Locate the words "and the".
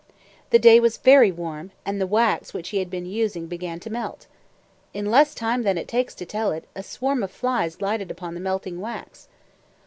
1.85-2.07